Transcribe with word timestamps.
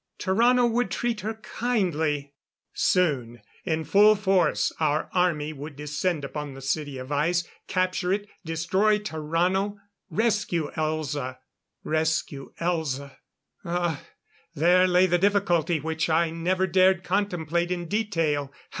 Tarrano 0.17 0.65
would 0.65 0.89
treat 0.89 1.21
her 1.21 1.35
kindly. 1.35 2.33
Soon, 2.73 3.39
in 3.65 3.83
full 3.83 4.15
force, 4.15 4.71
our 4.79 5.11
army 5.13 5.53
would 5.53 5.75
descend 5.75 6.25
upon 6.25 6.55
the 6.55 6.61
City 6.63 6.97
of 6.97 7.11
Ice, 7.11 7.47
capture 7.67 8.11
it, 8.11 8.27
destroy 8.43 8.97
Tarrano 8.97 9.77
rescue 10.09 10.71
Elza. 10.73 11.37
Rescue 11.83 12.51
Elza! 12.59 13.17
Ah, 13.63 14.01
there 14.55 14.87
lay 14.87 15.05
the 15.05 15.19
difficulty 15.19 15.79
which 15.79 16.09
I 16.09 16.31
never 16.31 16.65
dared 16.65 17.03
contemplate 17.03 17.69
in 17.69 17.85
detail. 17.87 18.51